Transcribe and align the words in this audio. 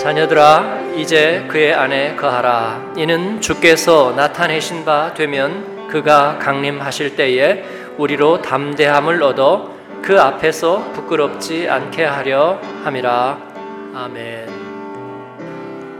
자녀들아 0.00 0.94
이제 0.96 1.46
그의 1.50 1.74
안에 1.74 2.16
거하라. 2.16 2.94
이는 2.96 3.38
주께서 3.42 4.12
나타내신 4.16 4.86
바 4.86 5.12
되면 5.12 5.88
그가 5.88 6.38
강림하실 6.38 7.16
때에 7.16 7.62
우리로 7.98 8.40
담대함을 8.40 9.22
얻어 9.22 9.76
그 10.00 10.18
앞에서 10.18 10.90
부끄럽지 10.92 11.68
않게 11.68 12.02
하려 12.02 12.62
함이라. 12.82 13.92
아멘. 13.94 14.48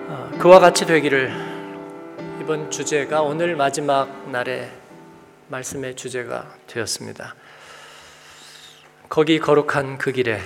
어, 0.09 0.31
그와 0.39 0.61
같이 0.61 0.87
되기를 0.87 1.35
이번 2.41 2.71
주제가 2.71 3.21
오늘 3.21 3.55
마지막 3.55 4.31
날의 4.31 4.71
말씀의 5.49 5.95
주제가 5.95 6.47
되었습니다. 6.69 7.35
거기 9.11 9.39
거룩한 9.39 9.99
그 9.99 10.11
길에 10.13 10.41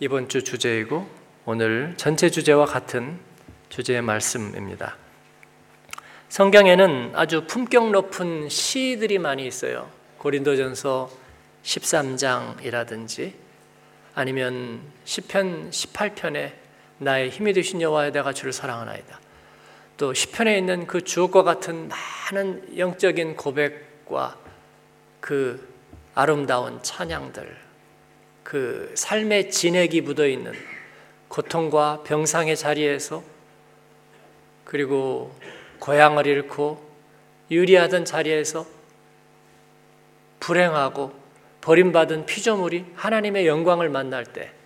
이번 0.00 0.28
주 0.28 0.42
주제이고 0.42 1.19
오늘 1.52 1.94
전체 1.96 2.30
주제와 2.30 2.64
같은 2.64 3.18
주제의 3.70 4.02
말씀입니다. 4.02 4.96
성경에는 6.28 7.10
아주 7.16 7.44
품격 7.48 7.90
높은 7.90 8.48
시들이 8.48 9.18
많이 9.18 9.48
있어요. 9.48 9.90
고린도전서 10.18 11.10
13장이라든지 11.64 13.32
아니면 14.14 14.80
시편 15.04 15.70
18편에 15.70 16.52
나의 16.98 17.30
힘이 17.30 17.52
되신 17.52 17.82
여호와여 17.82 18.12
내가 18.12 18.32
주를 18.32 18.52
사랑하나이다. 18.52 19.18
또 19.96 20.14
시편에 20.14 20.56
있는 20.56 20.86
그 20.86 21.02
주옥과 21.02 21.42
같은 21.42 21.88
많은 21.88 22.78
영적인 22.78 23.34
고백과 23.34 24.38
그 25.18 25.68
아름다운 26.14 26.80
찬양들, 26.80 27.56
그 28.44 28.92
삶의 28.94 29.50
진액이 29.50 30.02
묻어 30.02 30.28
있는 30.28 30.52
고통과 31.30 32.02
병상의 32.04 32.58
자리에서 32.58 33.22
그리고 34.66 35.34
고향을 35.78 36.26
잃고 36.26 36.86
유리하던 37.50 38.04
자리에서 38.04 38.66
불행하고 40.40 41.12
버림받은 41.62 42.26
피조물이 42.26 42.84
하나님의 42.94 43.46
영광을 43.46 43.88
만날 43.88 44.26
때 44.26 44.60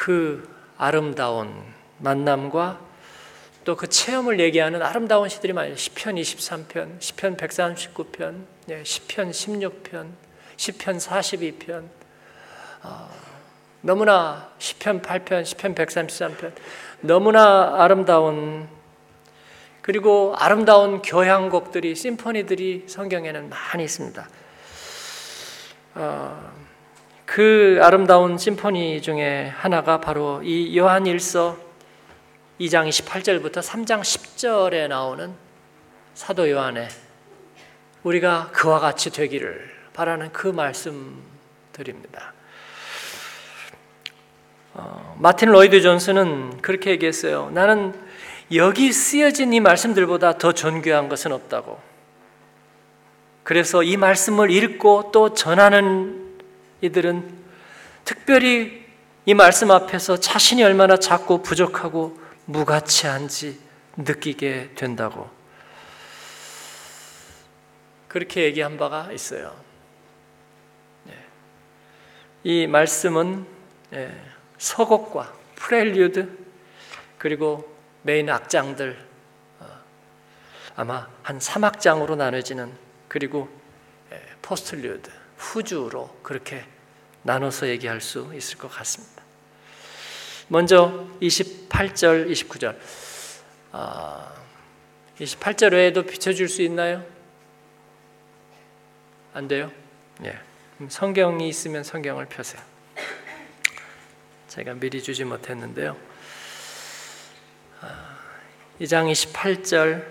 그 0.00 0.48
아름다운 0.78 1.54
만남과 1.98 2.80
또 3.66 3.76
그 3.76 3.86
체험을 3.86 4.40
얘기하는 4.40 4.80
아름다운 4.80 5.28
시들이 5.28 5.52
많아요. 5.52 5.76
시편 5.76 6.14
23편, 6.14 6.98
시편 6.98 7.36
139편, 7.36 8.46
시편 8.82 9.30
16편, 9.30 10.10
시편 10.56 10.96
42편, 10.96 11.84
어, 11.84 11.99
너무나 13.82 14.50
시편 14.58 15.00
8편, 15.00 15.44
시편 15.44 15.74
133편 15.74 16.52
너무나 17.00 17.82
아름다운 17.82 18.68
그리고 19.80 20.34
아름다운 20.36 21.00
교향곡들이 21.00 21.94
심포니들이 21.94 22.84
성경에는 22.86 23.48
많이 23.48 23.84
있습니다. 23.84 24.28
어, 25.94 26.52
그 27.24 27.80
아름다운 27.82 28.36
심포니 28.36 29.00
중에 29.00 29.52
하나가 29.56 30.00
바로 30.00 30.42
이 30.42 30.76
요한일서 30.76 31.56
2장 32.60 32.88
28절부터 32.88 33.62
3장 33.62 34.02
10절에 34.02 34.88
나오는 34.88 35.32
사도 36.12 36.50
요한의 36.50 36.88
우리가 38.02 38.50
그와 38.52 38.78
같이 38.78 39.10
되기를 39.10 39.70
바라는 39.94 40.32
그 40.32 40.48
말씀들입니다. 40.48 42.34
어, 44.80 45.16
마틴 45.18 45.50
로이드 45.50 45.82
존스는 45.82 46.62
그렇게 46.62 46.90
얘기했어요. 46.92 47.50
나는 47.52 47.94
여기 48.54 48.92
쓰여진 48.92 49.52
이 49.52 49.60
말씀들보다 49.60 50.38
더 50.38 50.52
존귀한 50.52 51.08
것은 51.08 51.32
없다고. 51.32 51.78
그래서 53.42 53.82
이 53.82 53.96
말씀을 53.96 54.50
읽고 54.50 55.10
또 55.12 55.34
전하는 55.34 56.38
이들은 56.80 57.38
특별히 58.04 58.86
이 59.26 59.34
말씀 59.34 59.70
앞에서 59.70 60.16
자신이 60.16 60.62
얼마나 60.64 60.96
작고 60.96 61.42
부족하고 61.42 62.18
무가치한지 62.46 63.60
느끼게 63.96 64.70
된다고. 64.74 65.28
그렇게 68.08 68.42
얘기한 68.44 68.76
바가 68.76 69.12
있어요. 69.12 69.54
네. 71.04 71.14
이 72.42 72.66
말씀은 72.66 73.46
예, 73.92 74.12
서곡과 74.60 75.32
prelude 75.56 76.38
그리고 77.18 77.74
메인 78.02 78.28
악장들 78.28 78.96
어, 79.58 79.66
아마 80.76 81.08
한 81.22 81.38
3악장으로 81.38 82.16
나눠지는 82.16 82.72
그리고 83.08 83.48
postlude 84.42 85.10
후주로 85.36 86.14
그렇게 86.22 86.64
나눠서 87.22 87.68
얘기할 87.68 88.00
수 88.00 88.32
있을 88.34 88.58
것 88.58 88.68
같습니다. 88.68 89.22
먼저 90.48 91.06
28절, 91.22 92.30
29절. 92.30 92.76
아, 93.72 94.34
28절 95.18 95.72
외에도 95.72 96.02
비춰줄 96.02 96.48
수 96.48 96.62
있나요? 96.62 97.04
안 99.32 99.46
돼요? 99.46 99.70
예. 100.24 100.38
성경이 100.88 101.48
있으면 101.48 101.84
성경을 101.84 102.26
펴세요. 102.26 102.69
제가 104.50 104.74
미리 104.74 105.00
주지 105.00 105.22
못했는데요. 105.22 105.96
2장 108.80 109.08
28절, 109.12 110.02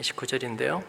29절인데요. 0.00 0.82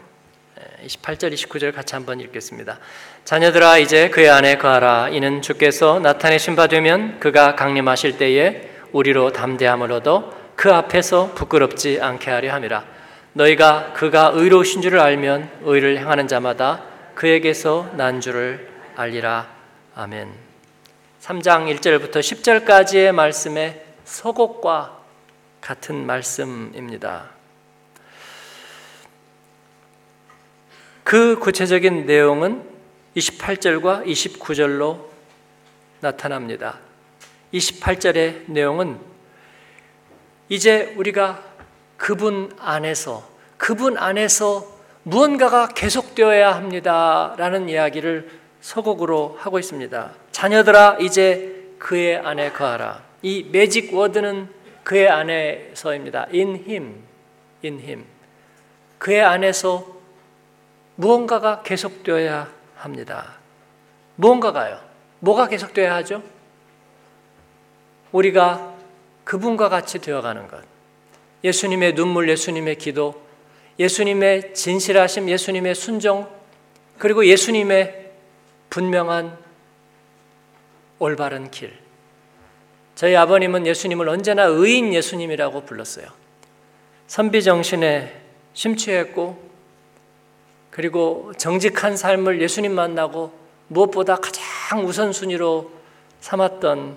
28절, 0.84 1.32
29절 1.32 1.72
같이 1.72 1.94
한번 1.94 2.18
읽겠습니다. 2.18 2.80
자녀들아 3.24 3.78
이제 3.78 4.10
그의 4.10 4.28
안에 4.28 4.58
거하라. 4.58 5.10
이는 5.10 5.40
주께서 5.40 6.00
나타내신 6.00 6.56
바 6.56 6.66
되면 6.66 7.20
그가 7.20 7.54
강림하실 7.54 8.18
때에 8.18 8.70
우리로 8.90 9.32
담대함을 9.32 9.92
얻어 9.92 10.34
그 10.56 10.72
앞에서 10.74 11.32
부끄럽지 11.34 12.00
않게 12.00 12.28
하려 12.28 12.54
함이라. 12.54 12.84
너희가 13.34 13.92
그가 13.92 14.32
의로우신 14.34 14.82
줄을 14.82 14.98
알면 14.98 15.60
의를 15.62 15.96
행하는 15.98 16.26
자마다 16.26 16.82
그에게서 17.14 17.92
난 17.94 18.20
줄을 18.20 18.68
알리라. 18.96 19.48
아멘. 19.94 20.47
3장 21.20 21.74
1절부터 21.76 22.20
10절까지의 22.20 23.12
말씀의 23.12 23.84
서곡과 24.04 24.98
같은 25.60 26.06
말씀입니다. 26.06 27.30
그 31.02 31.38
구체적인 31.38 32.06
내용은 32.06 32.62
28절과 33.16 34.06
29절로 34.06 35.06
나타납니다. 36.00 36.78
28절의 37.52 38.44
내용은 38.46 38.98
이제 40.48 40.94
우리가 40.96 41.42
그분 41.96 42.52
안에서 42.58 43.28
그분 43.56 43.98
안에서 43.98 44.66
무언가가 45.02 45.68
계속되어야 45.68 46.54
합니다라는 46.54 47.68
이야기를 47.68 48.30
서곡으로 48.60 49.36
하고 49.40 49.58
있습니다. 49.58 50.12
자녀들아 50.38 50.98
이제 51.00 51.74
그의 51.80 52.16
안에 52.16 52.52
거하라. 52.52 53.02
이 53.22 53.48
매직 53.50 53.92
워드는 53.92 54.48
그의 54.84 55.08
안에서입니다. 55.08 56.28
In 56.32 56.64
him. 56.64 57.02
in 57.64 57.80
him. 57.80 58.04
그의 58.98 59.20
안에서 59.20 59.96
무언가가 60.94 61.62
계속되어야 61.62 62.52
합니다. 62.76 63.34
무언가가요. 64.14 64.78
뭐가 65.18 65.48
계속되어야 65.48 65.92
하죠? 65.96 66.22
우리가 68.12 68.76
그분과 69.24 69.68
같이 69.68 69.98
되어가는 69.98 70.46
것. 70.46 70.62
예수님의 71.42 71.96
눈물, 71.96 72.28
예수님의 72.28 72.76
기도, 72.76 73.20
예수님의 73.80 74.54
진실하심, 74.54 75.28
예수님의 75.30 75.74
순종, 75.74 76.28
그리고 76.96 77.26
예수님의 77.26 78.12
분명한 78.70 79.47
올바른 80.98 81.50
길. 81.50 81.72
저희 82.94 83.14
아버님은 83.14 83.66
예수님을 83.66 84.08
언제나 84.08 84.44
의인 84.44 84.92
예수님이라고 84.92 85.64
불렀어요. 85.64 86.06
선비 87.06 87.42
정신에 87.42 88.20
심취했고 88.54 89.48
그리고 90.70 91.32
정직한 91.36 91.96
삶을 91.96 92.40
예수님 92.42 92.72
만나고 92.72 93.32
무엇보다 93.68 94.16
가장 94.16 94.84
우선순위로 94.84 95.70
삼았던 96.20 96.96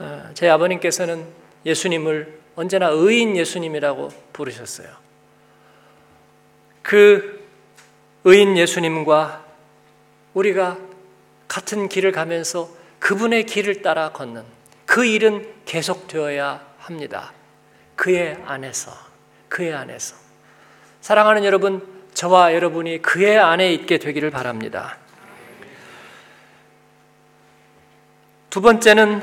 어, 0.00 0.30
제 0.34 0.48
아버님께서는 0.48 1.26
예수님을 1.64 2.38
언제나 2.56 2.88
의인 2.88 3.36
예수님이라고 3.36 4.08
부르셨어요. 4.32 4.88
그 6.82 7.44
의인 8.24 8.56
예수님과 8.56 9.44
우리가 10.34 10.78
같은 11.46 11.88
길을 11.88 12.12
가면서 12.12 12.68
그분의 12.98 13.44
길을 13.46 13.82
따라 13.82 14.10
걷는 14.10 14.42
그 14.86 15.04
일은 15.04 15.46
계속되어야 15.64 16.66
합니다. 16.78 17.32
그의 17.94 18.38
안에서, 18.46 18.92
그의 19.48 19.74
안에서. 19.74 20.16
사랑하는 21.00 21.44
여러분, 21.44 21.86
저와 22.14 22.54
여러분이 22.54 23.02
그의 23.02 23.38
안에 23.38 23.72
있게 23.72 23.98
되기를 23.98 24.30
바랍니다. 24.30 24.96
두 28.50 28.60
번째는 28.60 29.22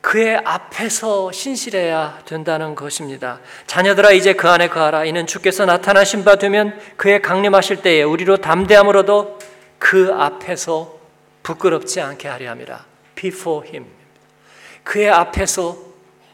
그의 0.00 0.40
앞에서 0.44 1.32
신실해야 1.32 2.20
된다는 2.24 2.76
것입니다. 2.76 3.40
자녀들아 3.66 4.12
이제 4.12 4.34
그 4.34 4.48
안에 4.48 4.68
거하라. 4.68 5.04
이는 5.04 5.26
주께서 5.26 5.66
나타나신 5.66 6.22
바 6.22 6.36
되면 6.36 6.78
그의 6.96 7.20
강림하실 7.20 7.82
때에 7.82 8.04
우리로 8.04 8.36
담대함으로도 8.36 9.38
그 9.78 10.14
앞에서 10.14 10.95
부끄럽지 11.46 12.00
않게 12.00 12.26
하려 12.26 12.50
함이라. 12.50 12.84
Before 13.14 13.68
him. 13.68 13.86
그의 14.82 15.08
앞에서 15.08 15.78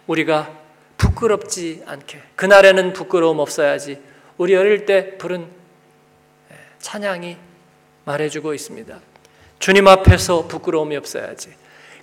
우리가 0.07 0.51
부끄럽지 0.97 1.83
않게. 1.87 2.23
그날에는 2.35 2.95
부끄러움 2.95 3.39
없어야지. 3.39 4.01
우리 4.39 4.57
어릴 4.57 4.87
때 4.87 5.19
부른 5.19 5.47
찬양이 6.81 7.37
말해주고 8.05 8.55
있습니다. 8.55 9.01
주님 9.59 9.87
앞에서 9.87 10.49
부끄러움이 10.49 10.97
없어야지. 10.97 11.53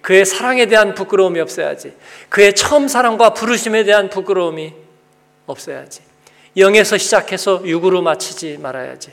그의 0.01 0.23
사랑에 0.23 0.67
대한 0.67 0.93
부끄러움이 0.93 1.39
없어야지. 1.39 1.97
그의 2.29 2.53
처음 2.53 2.87
사랑과 2.87 3.33
부르심에 3.33 3.85
대한 3.85 4.11
부끄러움이 4.11 4.71
없어야지. 5.47 6.01
영에서 6.57 6.99
시작해서 6.99 7.65
육으로 7.65 8.03
마치지 8.03 8.59
말아야지. 8.59 9.11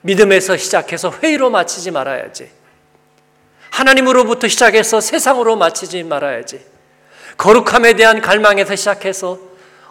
믿음에서 0.00 0.56
시작해서 0.56 1.12
회의로 1.22 1.50
마치지 1.50 1.92
말아야지. 1.92 2.59
하나님으로부터 3.70 4.48
시작해서 4.48 5.00
세상으로 5.00 5.56
마치지 5.56 6.02
말아야지. 6.02 6.60
거룩함에 7.36 7.94
대한 7.94 8.20
갈망에서 8.20 8.76
시작해서 8.76 9.38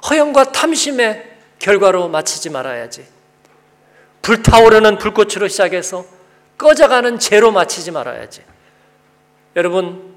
허영과 0.09 0.51
탐심의 0.51 1.29
결과로 1.57 2.07
마치지 2.07 2.49
말아야지. 2.49 3.05
불타오르는 4.21 4.97
불꽃으로 4.97 5.47
시작해서 5.47 6.05
꺼져가는 6.57 7.17
죄로 7.19 7.51
마치지 7.51 7.91
말아야지. 7.91 8.41
여러분, 9.55 10.13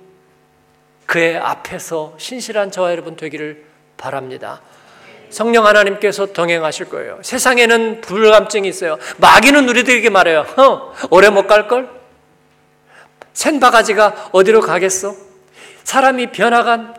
그의 1.07 1.37
앞에서 1.37 2.15
신실한 2.19 2.71
저와 2.71 2.93
여러분 2.93 3.17
되기를 3.17 3.65
바랍니다. 3.97 4.61
성령 5.31 5.67
하나님께서 5.67 6.27
동행하실 6.27 6.91
거예요. 6.91 7.19
세상에는 7.23 8.03
불감증이 8.03 8.69
있어요. 8.69 8.99
마귀는 9.17 9.69
우리들에게 9.69 10.11
말해요. 10.11 10.47
어, 10.57 10.93
오래 11.11 11.31
못 11.31 11.47
갈걸? 11.47 12.02
샌 13.33 13.61
바가지가 13.61 14.31
어디로 14.33 14.61
가겠어? 14.61 15.15
사람이 15.85 16.33
변화간 16.33 16.95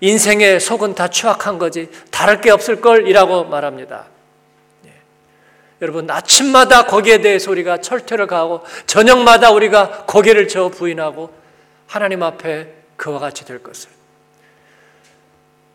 인생의 0.00 0.60
속은 0.60 0.94
다 0.94 1.08
추악한 1.08 1.58
거지. 1.58 1.90
다를 2.10 2.40
게 2.40 2.50
없을 2.50 2.80
걸? 2.80 3.06
이라고 3.06 3.44
말합니다. 3.44 4.06
네. 4.82 4.92
여러분, 5.82 6.10
아침마다 6.10 6.86
거기에 6.86 7.20
대해서 7.20 7.50
우리가 7.50 7.78
철퇴를 7.78 8.26
가하고, 8.26 8.64
저녁마다 8.86 9.50
우리가 9.50 10.04
고개를 10.06 10.48
저 10.48 10.68
부인하고, 10.68 11.32
하나님 11.86 12.22
앞에 12.22 12.72
그와 12.96 13.18
같이 13.18 13.44
될 13.44 13.62
것을 13.62 13.90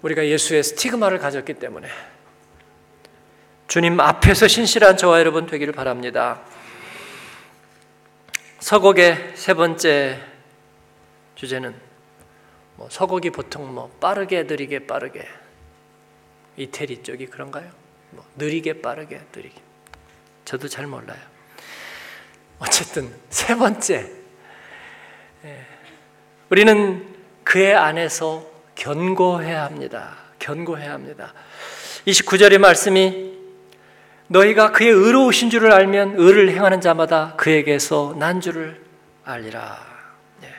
우리가 0.01 0.25
예수의 0.25 0.63
스티그마를 0.63 1.17
가졌기 1.17 1.55
때문에 1.55 1.89
주님 3.67 3.99
앞에서 3.99 4.47
신실한 4.47 4.95
저와 4.95 5.19
여러분 5.19 5.45
되기를 5.47 5.73
바랍니다. 5.73 6.39
서곡의 8.65 9.33
세 9.35 9.53
번째 9.53 10.19
주제는 11.35 11.75
뭐 12.77 12.89
서곡이 12.89 13.29
보통 13.29 13.71
뭐 13.71 13.95
빠르게 14.01 14.41
느리게 14.41 14.87
빠르게 14.87 15.27
이태리 16.57 17.03
쪽이 17.03 17.27
그런가요? 17.27 17.69
뭐 18.09 18.25
느리게 18.37 18.81
빠르게 18.81 19.21
느리게 19.35 19.61
저도 20.45 20.67
잘 20.67 20.87
몰라요. 20.87 21.19
어쨌든 22.57 23.13
세 23.29 23.53
번째 23.53 24.11
예. 25.43 25.65
우리는 26.49 27.15
그의 27.43 27.75
안에서 27.75 28.49
견고해야 28.73 29.63
합니다. 29.63 30.17
견고해야 30.39 30.91
합니다. 30.91 31.35
29절의 32.07 32.57
말씀이 32.57 33.34
너희가 34.27 34.71
그의 34.71 34.89
의로우신 34.91 35.49
줄을 35.49 35.71
알면 35.71 36.15
의를 36.17 36.49
행하는 36.49 36.81
자마다 36.81 37.33
그에게서 37.37 38.15
난 38.17 38.41
줄을 38.41 38.81
알리라. 39.23 39.77
네. 40.41 40.49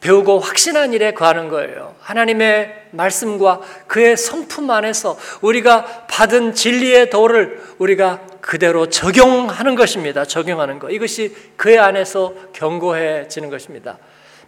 배우고 0.00 0.40
확신한 0.40 0.92
일에 0.92 1.12
거하는 1.12 1.48
거예요. 1.48 1.94
하나님의 2.00 2.88
말씀과 2.90 3.60
그의 3.86 4.16
성품 4.16 4.70
안에서 4.70 5.16
우리가 5.42 6.06
받은 6.08 6.54
진리의 6.54 7.10
도를 7.10 7.60
우리가 7.78 8.20
그대로 8.40 8.88
적용하는 8.88 9.76
것입니다. 9.76 10.24
적용하는 10.24 10.80
것. 10.80 10.90
이것이 10.90 11.34
그의 11.56 11.78
안에서 11.78 12.34
견고해지는 12.52 13.50
것입니다. 13.50 13.98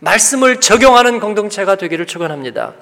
말씀을 0.01 0.61
적용하는 0.61 1.21
공동체가 1.21 1.77
되기를 1.77 2.07
축원합니다. 2.07 2.75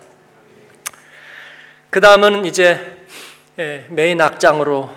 그 1.90 2.00
다음은 2.00 2.46
이제 2.46 3.01
예, 3.58 3.87
메인 3.90 4.20
악장으로 4.20 4.90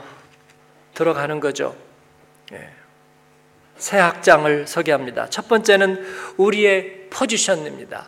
들어가는 0.93 1.39
거죠. 1.41 1.75
예, 2.53 2.69
새 3.75 3.99
악장을 3.99 4.65
소개합니다. 4.65 5.29
첫 5.29 5.49
번째는 5.49 6.05
우리의 6.37 7.07
포지션입니다. 7.09 8.07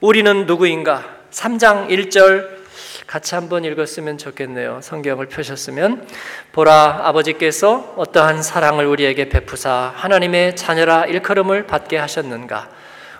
우리는 0.00 0.46
누구인가? 0.46 1.16
3장 1.30 1.88
1절 1.88 2.64
같이 3.06 3.36
한번 3.36 3.64
읽었으면 3.64 4.18
좋겠네요. 4.18 4.80
성경을 4.82 5.26
펴셨으면 5.26 6.08
보라 6.52 7.02
아버지께서 7.04 7.94
어떠한 7.96 8.42
사랑을 8.42 8.86
우리에게 8.86 9.28
베푸사 9.28 9.92
하나님의 9.94 10.56
자녀라 10.56 11.04
일컬음을 11.04 11.66
받게 11.66 11.98
하셨는가? 11.98 12.68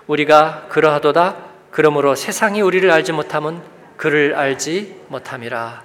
우리가 0.08 0.66
그러하도다. 0.70 1.36
그러므로 1.70 2.14
세상이 2.14 2.60
우리를 2.62 2.90
알지 2.90 3.12
못함은 3.12 3.60
그를 3.96 4.34
알지 4.34 5.02
못함이라. 5.08 5.83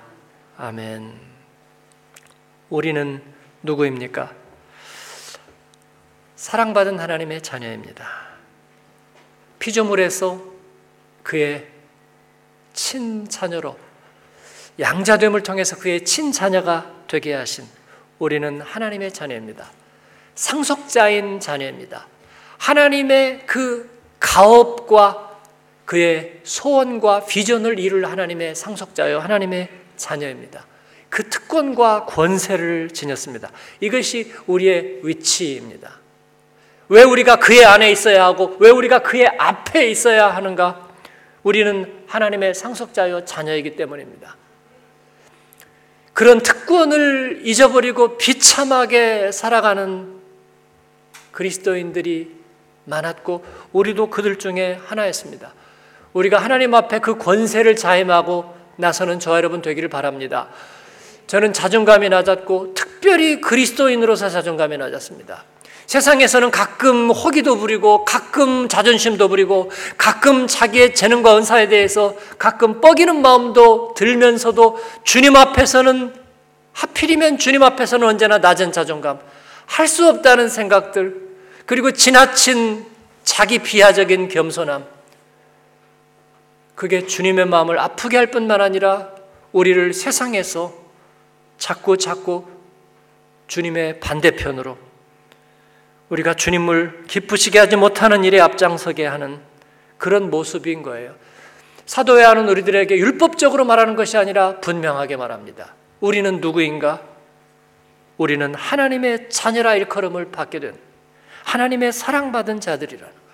아멘. 0.61 1.13
우리는 2.69 3.21
누구입니까? 3.63 4.33
사랑받은 6.35 6.99
하나님의 6.99 7.41
자녀입니다. 7.41 8.05
피조물에서 9.59 10.43
그의 11.23 11.65
친자녀로 12.73 13.77
양자됨을 14.81 15.43
통해서 15.43 15.77
그의 15.77 16.03
친자녀가 16.03 16.93
되게 17.07 17.33
하신 17.33 17.65
우리는 18.19 18.59
하나님의 18.59 19.13
자녀입니다. 19.13 19.71
상속자인 20.35 21.39
자녀입니다. 21.39 22.05
하나님의 22.57 23.45
그 23.45 23.89
가업과 24.19 25.39
그의 25.85 26.41
소원과 26.43 27.27
비전을 27.27 27.79
이룰 27.79 28.05
하나님의 28.05 28.55
상속자요 28.55 29.19
하나님의 29.19 29.78
자녀입니다. 29.99 30.65
그 31.09 31.29
특권과 31.29 32.05
권세를 32.05 32.89
지녔습니다. 32.89 33.51
이것이 33.79 34.33
우리의 34.47 35.01
위치입니다. 35.03 35.99
왜 36.87 37.03
우리가 37.03 37.35
그의 37.35 37.65
안에 37.65 37.91
있어야 37.91 38.25
하고 38.25 38.57
왜 38.59 38.69
우리가 38.71 38.99
그의 38.99 39.27
앞에 39.27 39.89
있어야 39.89 40.27
하는가? 40.27 40.87
우리는 41.43 42.03
하나님의 42.07 42.55
상속자요 42.55 43.25
자녀이기 43.25 43.75
때문입니다. 43.75 44.35
그런 46.13 46.39
특권을 46.39 47.41
잊어버리고 47.43 48.17
비참하게 48.17 49.31
살아가는 49.31 50.19
그리스도인들이 51.31 52.35
많았고 52.85 53.45
우리도 53.71 54.09
그들 54.09 54.37
중에 54.37 54.79
하나였습니다. 54.85 55.53
우리가 56.13 56.39
하나님 56.39 56.73
앞에 56.73 56.99
그 56.99 57.17
권세를 57.17 57.75
자임하고 57.75 58.58
나서는 58.79 59.19
저 59.19 59.35
여러분 59.35 59.61
되기를 59.61 59.89
바랍니다. 59.89 60.47
저는 61.27 61.51
자존감이 61.53 62.07
낮았고 62.09 62.73
특별히 62.73 63.41
그리스도인으로서 63.41 64.29
자존감이 64.29 64.77
낮았습니다. 64.77 65.43
세상에서는 65.85 66.49
가끔 66.51 67.09
호기도 67.09 67.57
부리고 67.57 68.05
가끔 68.05 68.69
자존심도 68.69 69.27
부리고 69.27 69.69
가끔 69.97 70.47
자기의 70.47 70.95
재능과 70.95 71.37
은사에 71.37 71.67
대해서 71.67 72.15
가끔 72.37 72.79
뻐기는 72.79 73.21
마음도 73.21 73.93
들면서도 73.97 74.79
주님 75.03 75.35
앞에서는 75.35 76.13
하필이면 76.73 77.37
주님 77.37 77.63
앞에서는 77.63 78.07
언제나 78.07 78.37
낮은 78.37 78.71
자존감, 78.71 79.19
할 79.65 79.87
수 79.87 80.07
없다는 80.07 80.47
생각들, 80.47 81.29
그리고 81.65 81.91
지나친 81.91 82.85
자기 83.23 83.59
비하적인 83.59 84.29
겸손함. 84.29 84.98
그게 86.79 87.05
주님의 87.05 87.45
마음을 87.47 87.77
아프게 87.77 88.15
할 88.15 88.27
뿐만 88.27 88.61
아니라 88.61 89.09
우리를 89.51 89.91
세상에서 89.91 90.73
자꾸 91.57 91.97
자꾸 91.97 92.47
주님의 93.47 93.99
반대편으로 93.99 94.77
우리가 96.07 96.35
주님을 96.35 97.03
기쁘시게 97.09 97.59
하지 97.59 97.75
못하는 97.75 98.23
일에 98.23 98.39
앞장서게 98.39 99.05
하는 99.05 99.41
그런 99.97 100.29
모습인 100.29 100.81
거예요. 100.81 101.15
사도회하는 101.85 102.47
우리들에게 102.47 102.97
율법적으로 102.97 103.65
말하는 103.65 103.97
것이 103.97 104.15
아니라 104.15 104.61
분명하게 104.61 105.17
말합니다. 105.17 105.75
우리는 105.99 106.39
누구인가? 106.39 107.01
우리는 108.15 108.55
하나님의 108.55 109.29
자녀라 109.29 109.75
일컬음을 109.75 110.31
받게 110.31 110.61
된 110.61 110.79
하나님의 111.43 111.91
사랑받은 111.91 112.61
자들이라는 112.61 113.13
거예요. 113.13 113.29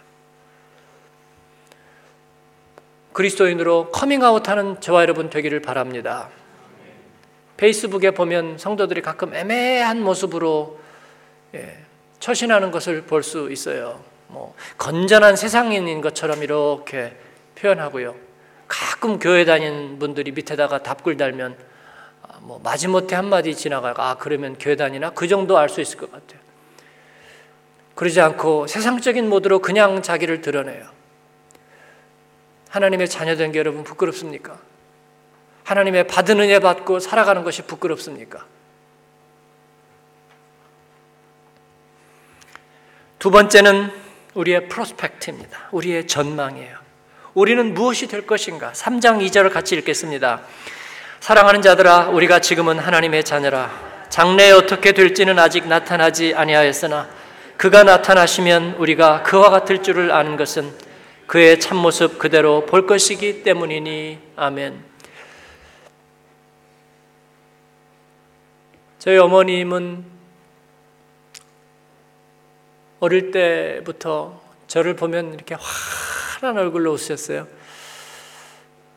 그리스도인으로 3.15 3.91
커밍아웃하는 3.91 4.81
저와 4.81 5.01
여러분 5.03 5.29
되기를 5.29 5.61
바랍니다. 5.61 6.27
페이스북에 7.55 8.11
보면 8.11 8.57
성도들이 8.57 9.01
가끔 9.01 9.33
애매한 9.33 10.03
모습으로 10.03 10.77
예, 11.55 11.77
처신하는 12.19 12.71
것을 12.71 13.03
볼 13.03 13.23
수 13.23 13.49
있어요. 13.49 14.03
뭐 14.27 14.53
건전한 14.77 15.37
세상인인 15.37 16.01
것처럼 16.01 16.43
이렇게 16.43 17.15
표현하고요. 17.55 18.15
가끔 18.67 19.17
교회 19.17 19.45
다니는 19.45 19.97
분들이 19.97 20.31
밑에다가 20.31 20.83
답글 20.83 21.15
달면 21.15 21.55
아, 22.21 22.39
뭐 22.41 22.59
마지못해 22.61 23.15
한마디 23.15 23.55
지나가고 23.55 24.01
아 24.01 24.17
그러면 24.17 24.57
교회 24.59 24.75
다니나 24.75 25.11
그 25.11 25.29
정도 25.29 25.57
알 25.57 25.69
수 25.69 25.79
있을 25.79 25.97
것 25.97 26.11
같아요. 26.11 26.41
그러지 27.95 28.19
않고 28.19 28.67
세상적인 28.67 29.29
모드로 29.29 29.59
그냥 29.59 30.01
자기를 30.01 30.41
드러내요. 30.41 31.04
하나님의 32.75 33.07
자녀된 33.07 33.53
게 33.53 33.59
여러분 33.59 33.85
부끄럽습니까? 33.85 34.57
하나님의 35.63 36.07
받은 36.07 36.41
은혜 36.41 36.59
받고 36.59 36.99
살아가는 36.99 37.41
것이 37.45 37.61
부끄럽습니까? 37.61 38.45
두 43.17 43.31
번째는 43.31 43.91
우리의 44.33 44.67
프로스펙트입니다. 44.67 45.69
우리의 45.71 46.05
전망이에요. 46.07 46.77
우리는 47.33 47.73
무엇이 47.73 48.07
될 48.07 48.27
것인가? 48.27 48.73
3장 48.73 49.25
2절을 49.25 49.53
같이 49.53 49.75
읽겠습니다. 49.75 50.41
사랑하는 51.21 51.61
자들아 51.61 52.09
우리가 52.09 52.39
지금은 52.39 52.77
하나님의 52.77 53.23
자녀라 53.23 53.71
장래에 54.09 54.51
어떻게 54.51 54.91
될지는 54.91 55.39
아직 55.39 55.65
나타나지 55.65 56.33
아니하였으나 56.35 57.07
그가 57.55 57.83
나타나시면 57.83 58.75
우리가 58.79 59.23
그와 59.23 59.49
같을 59.49 59.81
줄을 59.81 60.11
아는 60.11 60.35
것은 60.35 60.73
그의 61.27 61.59
참모습 61.59 62.19
그대로 62.19 62.65
볼 62.65 62.85
것이기 62.85 63.43
때문이니 63.43 64.19
아멘. 64.35 64.83
저희 68.99 69.17
어머님은 69.17 70.05
어릴 72.99 73.31
때부터 73.31 74.41
저를 74.67 74.95
보면 74.95 75.33
이렇게 75.33 75.55
환한 75.55 76.57
얼굴로 76.57 76.91
웃으셨어요. 76.93 77.47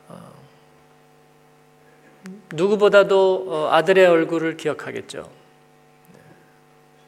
어, 0.07 0.31
누구보다도 2.53 3.45
어, 3.47 3.69
아들의 3.71 4.05
얼굴을 4.05 4.57
기억하겠죠. 4.57 5.29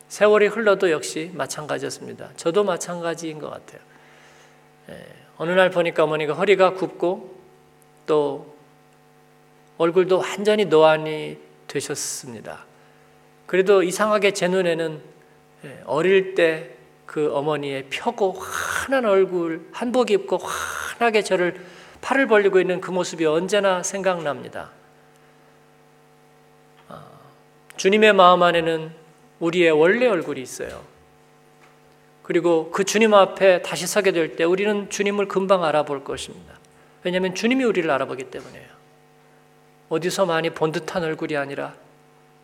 세월이 0.10 0.48
흘러도 0.48 0.92
역시 0.92 1.32
마찬가지였습니다. 1.34 2.32
저도 2.36 2.63
마찬가지인 2.63 3.40
것 3.40 3.50
같아요. 3.50 3.91
예, 4.90 5.06
어느 5.38 5.52
날 5.52 5.70
보니까 5.70 6.04
어머니가 6.04 6.34
허리가 6.34 6.74
굽고 6.74 7.36
또 8.06 8.56
얼굴도 9.78 10.20
완전히 10.20 10.66
노안이 10.66 11.38
되셨습니다. 11.68 12.66
그래도 13.46 13.84
이상하게 13.84 14.32
제 14.32 14.48
눈에는 14.48 15.02
예, 15.66 15.84
어릴 15.86 16.36
때 16.36 16.82
그 17.12 17.36
어머니의 17.36 17.88
펴고 17.90 18.32
환한 18.32 19.04
얼굴, 19.04 19.68
한복 19.74 20.12
입고 20.12 20.38
환하게 20.38 21.24
저를 21.24 21.60
팔을 22.00 22.28
벌리고 22.28 22.62
있는 22.62 22.80
그 22.80 22.90
모습이 22.90 23.26
언제나 23.26 23.84
생각납니다. 23.84 24.70
아, 26.88 27.04
주님의 27.76 28.14
마음 28.14 28.44
안에는 28.44 28.94
우리의 29.42 29.72
원래 29.72 30.08
얼굴이 30.08 30.42
있어요. 30.42 30.82
그리고 32.24 32.72
그 32.72 32.84
주님 32.84 33.13
앞에 33.13 33.62
다시 33.62 33.88
서게 33.88 34.12
될 34.12 34.36
때 34.36 34.44
우리는 34.44 34.90
주님을 34.90 35.28
금방 35.28 35.63
알아볼 35.63 36.04
것입니다. 36.04 36.54
왜냐하면 37.04 37.34
주님이 37.36 37.63
우리를 37.63 37.90
알아보기 37.90 38.25
때문에요. 38.25 38.70
어디서 39.90 40.25
많이 40.25 40.51
본 40.51 40.72
듯한 40.72 41.04
얼굴이 41.04 41.36
아니라 41.36 41.74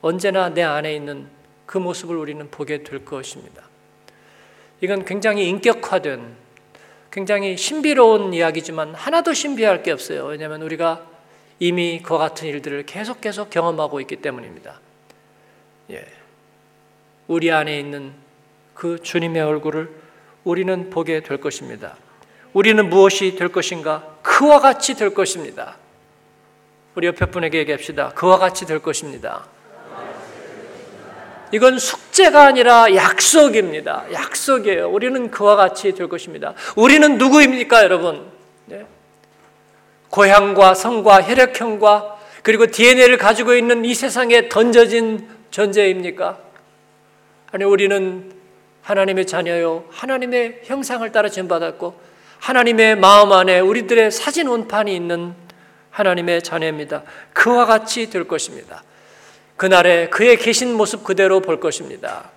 언제나 0.02 0.50
내 0.50 0.64
안에 0.64 0.94
있는 0.96 1.28
그 1.66 1.78
모습을 1.78 2.18
우리는 2.18 2.50
보게 2.50 2.84
될 2.84 3.06
것입니다. 3.06 3.64
이건 4.82 5.06
굉장히 5.06 5.48
인격화된, 5.48 6.36
굉장히 7.12 7.58
신비로운 7.58 8.34
이야기지만 8.34 8.94
하나도 8.96 9.34
신비할 9.34 9.84
게 9.84 9.92
없어요. 9.92 10.26
왜냐하면 10.26 10.62
우리가 10.62 11.06
이미 11.60 12.02
그와 12.04 12.20
같은 12.20 12.48
일들을 12.48 12.86
계속 12.86 13.22
계속 13.22 13.50
경험하고 13.50 14.00
있기 14.02 14.18
때문입니다. 14.18 14.80
예. 15.92 16.06
우리 17.28 17.52
안에 17.52 17.80
있는 17.80 18.14
그 18.78 19.02
주님의 19.02 19.42
얼굴을 19.42 19.90
우리는 20.44 20.90
보게 20.92 21.22
될 21.22 21.42
것입니다. 21.42 21.96
우리는 22.54 22.90
무엇이 22.90 23.36
될 23.36 23.50
것인가? 23.50 24.04
그와 24.22 24.60
같이 24.60 24.94
될 24.94 25.14
것입니다. 25.14 25.78
우리 26.94 27.08
옆에 27.08 27.26
분에게 27.26 27.58
얘기합시다. 27.60 28.10
그와 28.10 28.38
같이 28.38 28.66
될 28.66 28.80
것입니다. 28.80 29.46
이건 31.52 31.80
숙제가 31.80 32.44
아니라 32.44 32.94
약속입니다. 32.94 34.06
약속이에요. 34.12 34.90
우리는 34.90 35.32
그와 35.32 35.56
같이 35.56 35.94
될 35.94 36.08
것입니다. 36.08 36.54
우리는 36.76 37.18
누구입니까, 37.18 37.84
여러분? 37.84 38.28
네? 38.66 38.86
고향과 40.10 40.76
성과 40.76 41.22
혈액형과 41.24 42.18
그리고 42.44 42.68
DNA를 42.68 43.18
가지고 43.18 43.56
있는 43.56 43.86
이 43.86 43.96
세상에 43.96 44.50
던져진 44.50 45.28
존재입니까? 45.50 46.38
아니, 47.52 47.64
우리는 47.64 48.37
하나님의 48.88 49.28
자녀요. 49.28 49.84
하나님의 49.90 50.62
형상을 50.64 51.12
따라 51.12 51.28
지음받았고 51.28 52.00
하나님의 52.40 52.96
마음 52.96 53.34
안에 53.34 53.60
우리들의 53.60 54.12
사진 54.12 54.48
원판이 54.48 54.96
있는 54.96 55.34
하나님의 55.92 56.42
자녀입니다. 56.42 57.04
그와 57.34 57.66
같이 57.66 58.10
될 58.10 58.30
것입니다. 58.30 58.84
그날에 59.58 60.08
그의 60.08 60.38
계신 60.38 60.74
모습 60.74 61.04
그대로 61.04 61.42
볼 61.42 61.60
것입니다. 61.60 62.32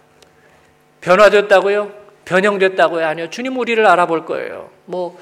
변화됐다고요? 1.02 1.92
변형됐다고요? 2.24 3.06
아니요. 3.06 3.30
주님 3.30 3.56
우리를 3.56 3.86
알아볼 3.86 4.26
거예요. 4.26 4.70
뭐 4.86 5.20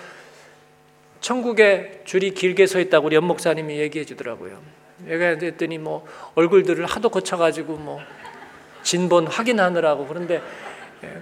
천국에 1.20 2.04
줄이 2.06 2.32
길게 2.32 2.66
서 2.66 2.80
있다고 2.80 3.06
우리 3.06 3.16
연 3.16 3.24
목사님이 3.24 3.78
얘기해 3.80 4.06
주더라고요. 4.06 4.58
얘기했더니 5.06 5.76
뭐 5.76 6.06
얼굴들을 6.36 6.86
하도 6.86 7.10
고쳐가지고 7.10 7.74
뭐 7.74 8.00
진본 8.82 9.26
확인하느라고 9.26 10.06
그런데 10.06 10.36
예, 10.36 10.67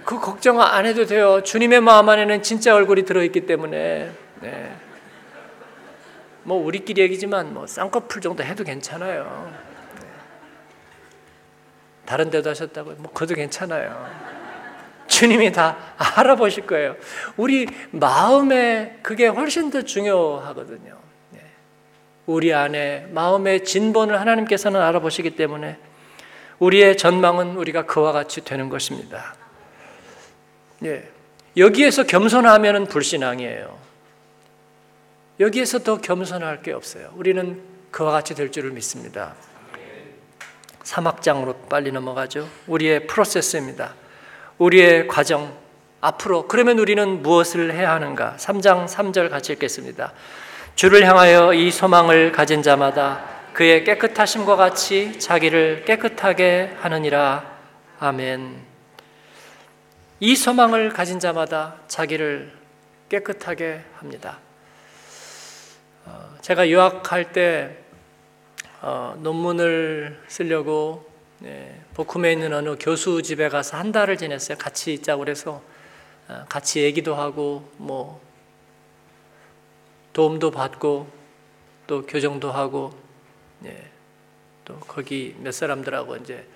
그 0.05 0.19
걱정 0.19 0.59
안 0.61 0.85
해도 0.85 1.05
돼요. 1.05 1.43
주님의 1.43 1.81
마음 1.81 2.09
안에는 2.09 2.41
진짜 2.41 2.75
얼굴이 2.75 3.03
들어있기 3.05 3.45
때문에. 3.45 4.11
네. 4.41 4.75
뭐 6.43 6.63
우리끼리 6.63 7.01
얘기지만 7.01 7.53
뭐 7.53 7.67
쌍꺼풀 7.67 8.21
정도 8.21 8.43
해도 8.43 8.63
괜찮아요. 8.63 9.53
네. 9.99 10.07
다른 12.05 12.29
데도 12.29 12.49
하셨다고요? 12.49 12.95
뭐 12.99 13.11
그것도 13.11 13.35
괜찮아요. 13.35 14.09
주님이 15.07 15.51
다 15.51 15.77
알아보실 15.97 16.65
거예요. 16.65 16.95
우리 17.35 17.67
마음에 17.91 18.99
그게 19.01 19.27
훨씬 19.27 19.69
더 19.69 19.81
중요하거든요. 19.81 20.97
네. 21.31 21.41
우리 22.25 22.53
안에 22.53 23.07
마음의 23.11 23.63
진본을 23.63 24.19
하나님께서는 24.19 24.81
알아보시기 24.81 25.35
때문에 25.35 25.77
우리의 26.59 26.97
전망은 26.97 27.55
우리가 27.57 27.85
그와 27.85 28.11
같이 28.11 28.43
되는 28.43 28.69
것입니다. 28.69 29.35
예. 30.85 31.09
여기에서 31.55 32.03
겸손하면 32.03 32.87
불신앙이에요. 32.87 33.77
여기에서 35.39 35.79
더 35.79 35.99
겸손할 35.99 36.61
게 36.61 36.71
없어요. 36.71 37.11
우리는 37.15 37.61
그와 37.91 38.11
같이 38.11 38.35
될 38.35 38.51
줄을 38.51 38.71
믿습니다. 38.71 39.35
3학장으로 40.83 41.69
빨리 41.69 41.91
넘어가죠. 41.91 42.47
우리의 42.67 43.07
프로세스입니다. 43.07 43.93
우리의 44.57 45.07
과정, 45.07 45.55
앞으로. 46.01 46.47
그러면 46.47 46.79
우리는 46.79 47.21
무엇을 47.21 47.73
해야 47.73 47.91
하는가? 47.93 48.35
3장 48.37 48.87
3절 48.87 49.29
같이 49.29 49.53
읽겠습니다. 49.53 50.13
주를 50.75 51.05
향하여 51.05 51.53
이 51.53 51.71
소망을 51.71 52.31
가진 52.31 52.61
자마다 52.61 53.23
그의 53.53 53.83
깨끗하심과 53.83 54.55
같이 54.55 55.19
자기를 55.19 55.83
깨끗하게 55.85 56.75
하느니라. 56.79 57.57
아멘. 57.99 58.76
이 60.19 60.35
소망을 60.35 60.89
가진 60.89 61.19
자마다 61.19 61.75
자기를 61.87 62.51
깨끗하게 63.07 63.83
합니다. 63.97 64.39
어, 66.05 66.35
제가 66.41 66.67
유학할 66.69 67.31
때 67.31 67.77
어, 68.81 69.15
논문을 69.19 70.23
쓰려고 70.27 71.07
네, 71.39 71.79
복음에 71.93 72.31
있는 72.33 72.51
어느 72.51 72.75
교수 72.79 73.21
집에 73.21 73.47
가서 73.47 73.77
한 73.77 73.91
달을 73.91 74.17
지냈어요. 74.17 74.57
같이 74.57 74.91
있자고 74.93 75.19
그래서 75.19 75.61
어, 76.27 76.45
같이 76.49 76.81
얘기도 76.81 77.13
하고 77.13 77.71
뭐 77.77 78.19
도움도 80.13 80.49
받고 80.49 81.07
또 81.85 82.07
교정도 82.07 82.51
하고 82.51 82.91
예, 83.65 83.91
또 84.65 84.79
거기 84.79 85.35
몇 85.37 85.51
사람들하고 85.53 86.15
이제 86.17 86.47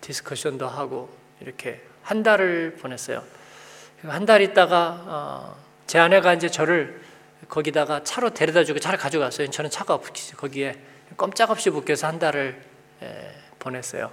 디스커션도 0.00 0.66
하고 0.66 1.14
이렇게 1.42 1.82
한 2.06 2.22
달을 2.22 2.76
보냈어요. 2.80 3.22
한 4.02 4.26
달 4.26 4.40
있다가 4.40 5.02
어, 5.06 5.56
제 5.88 5.98
아내가 5.98 6.34
이제 6.34 6.48
저를 6.48 7.00
거기다가 7.48 8.04
차로 8.04 8.30
데려다 8.30 8.62
주고 8.62 8.78
차를 8.78 8.98
가져갔어요. 8.98 9.50
저는 9.50 9.70
차가 9.70 9.94
없기 9.94 10.36
거기에 10.36 10.76
꼼짝없이 11.16 11.70
묶여서 11.70 12.06
한 12.06 12.18
달을 12.20 12.62
예, 13.02 13.34
보냈어요. 13.58 14.12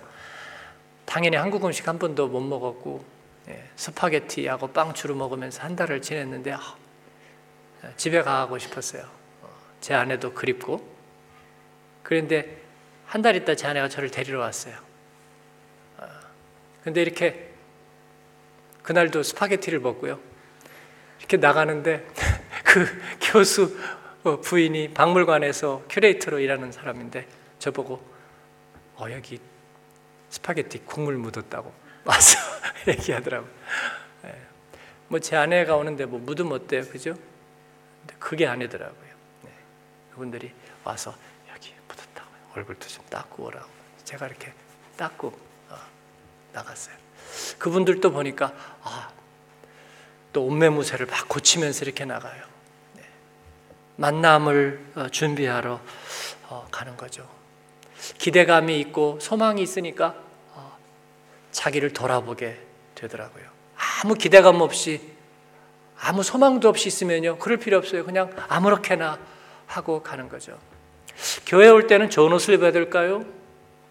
당연히 1.06 1.38
한국 1.38 1.64
음식 1.66 1.88
한 1.88 2.00
번도 2.00 2.28
못 2.30 2.40
먹었고 2.42 3.06
예, 3.50 3.64
스파게티하고 3.76 4.68
빵 4.74 4.94
주로 4.96 5.14
먹으면서 5.16 5.62
한 5.62 5.76
달을 5.76 6.02
지냈는데 6.02 6.54
아, 6.54 6.76
집에 7.98 8.24
가고 8.24 8.58
싶었어요. 8.58 9.04
어, 9.42 9.50
제 9.82 9.94
아내도 9.94 10.34
그립고 10.34 10.88
그런데 12.02 12.58
한 13.06 13.22
달 13.22 13.36
있다 13.36 13.54
제 13.54 13.68
아내가 13.68 13.88
저를 13.90 14.10
데리러 14.10 14.40
왔어요. 14.40 14.76
어, 16.00 16.08
근데 16.84 17.02
이렇게 17.04 17.53
그날도 18.84 19.24
스파게티를 19.24 19.80
먹고요. 19.80 20.20
이렇게 21.20 21.38
나가는데 21.38 22.06
그 22.64 22.86
교수 23.22 23.78
어, 24.24 24.40
부인이 24.40 24.94
박물관에서 24.94 25.84
큐레이터로 25.90 26.40
일하는 26.40 26.72
사람인데 26.72 27.28
저보고 27.60 28.06
어 28.96 29.06
여기 29.12 29.40
스파게티 30.30 30.80
국물 30.86 31.18
묻었다고 31.18 31.74
와서 32.06 32.38
얘기하더라고. 32.88 33.48
예. 34.26 34.42
뭐제 35.08 35.36
아내가 35.36 35.76
오는데 35.76 36.06
뭐 36.06 36.20
묻으면 36.20 36.54
어때요, 36.54 36.84
그죠? 36.84 37.14
근데 38.02 38.16
그게 38.20 38.48
아니더라고요. 38.48 39.14
네. 39.44 39.52
그분들이 40.12 40.52
와서 40.84 41.16
여기 41.54 41.74
묻었다고 41.88 42.30
얼굴도 42.56 42.88
좀 42.88 43.06
닦고 43.10 43.46
오라고. 43.46 43.70
제가 44.04 44.28
이렇게 44.28 44.54
닦고 44.98 45.28
어, 45.70 45.78
나갔어요. 46.52 47.03
그분들도 47.58 48.12
보니까 48.12 48.54
아, 48.84 49.10
또 50.32 50.46
옷매무새를 50.46 51.06
막 51.06 51.28
고치면서 51.28 51.86
이렇게 51.86 52.06
나가요. 52.06 52.44
네. 52.94 53.04
만남을 53.98 54.86
어, 54.96 55.10
준비하러 55.10 55.80
어, 56.50 56.68
가는 56.72 56.98
거죠. 56.98 57.28
기대감이 58.18 58.80
있고 58.80 59.20
소망이 59.22 59.62
있으니까 59.62 60.16
어, 60.54 60.78
자기를 61.52 61.94
돌아보게 61.94 62.60
되더라고요. 62.96 63.46
아무 64.04 64.16
기대감 64.16 64.62
없이 64.62 65.14
아무 66.00 66.24
소망도 66.24 66.68
없이 66.68 66.88
있으면요. 66.90 67.38
그럴 67.38 67.58
필요 67.58 67.78
없어요. 67.78 68.04
그냥 68.04 68.36
아무렇게나 68.50 69.20
하고 69.68 70.04
가는 70.04 70.28
거죠. 70.28 70.60
교회 71.46 71.70
올 71.70 71.88
때는 71.88 72.10
좋은 72.10 72.34
옷을 72.34 72.56
입어야 72.56 72.72
될까요? 72.72 73.24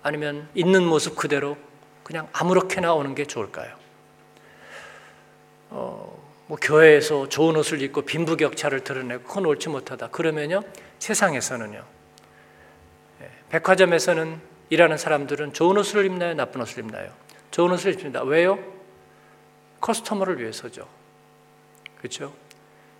아니면 0.02 0.48
있는 0.54 0.84
모습 0.84 1.16
그대로 1.16 1.56
그냥 2.02 2.28
아무렇게나 2.32 2.94
오는 2.94 3.14
게 3.14 3.24
좋을까요? 3.24 3.74
어, 5.70 6.22
뭐 6.46 6.58
교회에서 6.60 7.28
좋은 7.28 7.56
옷을 7.56 7.82
입고 7.82 8.02
빈부격차를 8.02 8.84
드러내고 8.84 9.24
그건 9.24 9.46
옳지 9.46 9.68
못하다. 9.68 10.08
그러면요 10.08 10.62
세상에서는요 10.98 11.84
예, 13.22 13.30
백화점에서는 13.50 14.40
일하는 14.70 14.98
사람들은 14.98 15.52
좋은 15.52 15.76
옷을 15.78 16.04
입나요? 16.06 16.34
나쁜 16.34 16.60
옷을 16.60 16.80
입나요? 16.80 17.10
좋은 17.50 17.70
옷을 17.72 17.92
입습니다. 17.92 18.22
왜요? 18.22 18.58
커스터머를 19.80 20.40
위해서죠. 20.40 20.88
그렇죠? 21.98 22.34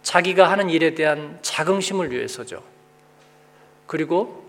자기가 0.02 0.50
하는 0.50 0.68
일에 0.68 0.94
대한 0.94 1.38
자긍심을 1.42 2.10
위해서죠. 2.10 2.62
그리고 3.86 4.44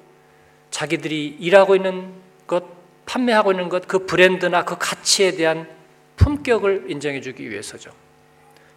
자기들이 0.72 1.38
일하고 1.40 1.76
있는 1.76 2.14
것, 2.48 2.64
판매하고 3.06 3.52
있는 3.52 3.70
것, 3.70 3.88
그 3.88 4.06
브랜드나 4.06 4.64
그 4.66 4.78
가치에 4.78 5.32
대한 5.32 5.68
품격을 6.16 6.86
인정해 6.88 7.22
주기 7.22 7.50
위해서죠. 7.50 7.92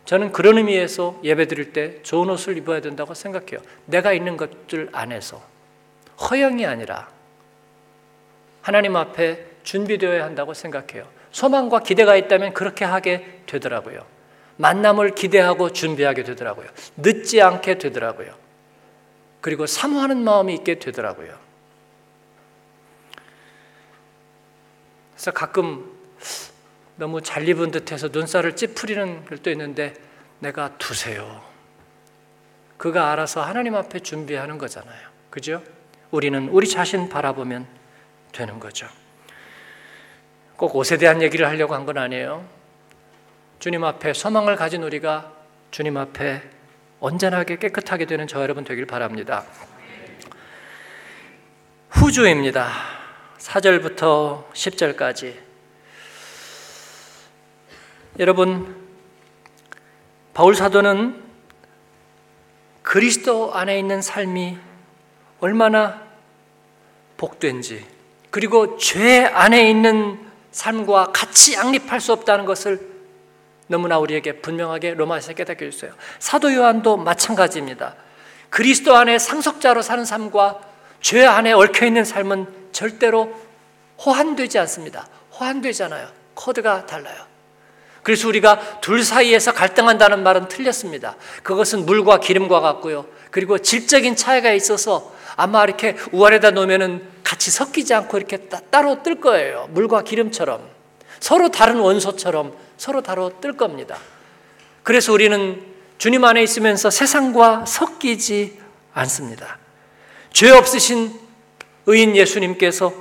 저는 0.05 0.33
그런 0.33 0.59
의미에서 0.59 1.21
예배 1.25 1.49
드릴 1.49 1.73
때 1.73 2.01
좋은 2.03 2.31
옷을 2.31 2.57
입어야 2.57 2.81
된다고 2.81 3.13
생각해요. 3.15 3.61
내가 3.87 4.13
있는 4.13 4.37
것들 4.37 4.89
안에서 4.93 5.43
허영이 6.31 6.65
아니라 6.65 7.09
하나님 8.63 8.97
앞에 8.97 9.45
준비되어야 9.65 10.25
한다고 10.25 10.55
생각해요. 10.55 11.07
소망과 11.33 11.81
기대가 11.81 12.17
있다면 12.17 12.55
그렇게 12.55 12.85
하게 12.85 13.41
되더라고요. 13.47 14.05
만남을 14.57 15.15
기대하고 15.15 15.73
준비하게 15.73 16.23
되더라고요. 16.23 16.69
늦지 16.97 17.43
않게 17.43 17.79
되더라고요. 17.79 18.35
그리고 19.41 19.67
사모하는 19.67 20.25
마음이 20.25 20.55
있게 20.55 20.79
되더라고요. 20.79 21.46
그래서 25.17 25.31
가끔 25.31 25.91
너무 26.97 27.23
잘 27.23 27.49
입은 27.49 27.71
듯해서 27.71 28.09
눈살을 28.09 28.55
찌푸리는 28.55 29.25
글도 29.25 29.51
있는데 29.51 29.95
내가 30.41 30.77
두세요. 30.77 31.43
그가 32.77 33.11
알아서 33.13 33.43
하나님 33.43 33.75
앞에 33.75 34.01
준비하는 34.01 34.59
거잖아요. 34.59 35.09
그죠? 35.31 35.63
우리는 36.11 36.49
우리 36.51 36.69
자신 36.69 37.09
바라보면 37.09 37.67
되는 38.33 38.61
거죠. 38.61 38.87
꼭 40.57 40.77
옷에 40.77 40.99
대한 40.99 41.23
얘기를 41.23 41.47
하려고 41.49 41.75
한 41.75 41.87
건 41.87 41.97
아니에요. 41.99 42.47
주님 43.59 43.83
앞에 43.85 44.13
소망을 44.13 44.57
가진 44.57 44.83
우리가 44.83 45.33
주님 45.71 45.97
앞에 45.97 46.43
언제나게 47.01 47.57
깨끗하게 47.57 48.05
되는 48.05 48.27
저 48.27 48.43
여러분 48.43 48.65
되길 48.65 48.85
바랍니다. 48.87 49.45
후주입니다. 51.91 52.96
4절부터 53.47 54.51
10절까지. 54.53 55.35
여러분, 58.19 58.75
바울 60.35 60.55
사도는 60.55 61.23
그리스도 62.83 63.55
안에 63.55 63.79
있는 63.79 64.03
삶이 64.03 64.59
얼마나 65.41 66.03
복된지, 67.17 67.87
그리고 68.31 68.77
죄 68.79 69.25
안에 69.25 69.71
있는 69.71 70.19
삶과 70.51 71.13
같이 71.13 71.55
양립할 71.55 72.01
수 72.01 72.13
없다는 72.13 72.47
것을 72.47 72.97
너무나 73.69 73.99
우리에게 73.99 74.41
분명하게 74.41 74.95
로마에서 74.95 75.33
깨닫게 75.35 75.67
해주어요 75.67 75.93
사도 76.19 76.53
요한도 76.53 76.97
마찬가지입니다. 76.97 77.95
그리스도 78.51 78.97
안에 78.97 79.19
상속자로 79.19 79.83
사는 79.83 80.05
삶과 80.05 80.61
죄 81.01 81.25
안에 81.25 81.53
얽혀 81.53 81.87
있는 81.87 82.05
삶은 82.05 82.66
절대로 82.77 83.35
호환되지 84.05 84.59
않습니다. 84.59 85.09
호환되잖아요. 85.33 86.09
코드가 86.35 86.85
달라요. 86.85 87.25
그래서 88.03 88.29
우리가 88.29 88.81
둘 88.83 89.03
사이에서 89.03 89.55
갈등한다는 89.55 90.23
말은 90.23 90.49
틀렸습니다. 90.49 91.17
그것은 91.43 91.87
물과 91.87 92.21
기름과 92.21 92.61
같고요. 92.61 93.07
그리고 93.31 93.57
질적인 93.57 94.15
차이가 94.15 94.53
있어서 94.53 95.15
아마 95.37 95.65
이렇게 95.65 95.97
우아래다 96.13 96.51
놓으면은 96.51 97.09
같이 97.25 97.51
섞이지 97.51 97.95
않고 97.95 98.19
이렇게 98.19 98.47
따로 98.71 99.03
뜰 99.03 99.21
거예요. 99.23 99.69
물과 99.71 100.03
기름처럼. 100.03 100.61
서로 101.19 101.49
다른 101.49 101.79
원소처럼 101.79 102.55
서로 102.77 103.01
다로 103.01 103.41
뜰 103.41 103.57
겁니다. 103.57 103.97
그래서 104.83 105.15
우리는 105.15 105.65
주님 105.97 106.23
안에 106.25 106.43
있으면서 106.43 106.91
세상과 106.91 107.65
섞이지 107.65 108.61
않습니다. 108.93 109.59
죄 110.31 110.51
없으신 110.51 111.26
의인 111.87 112.17
예수님께서 112.17 112.93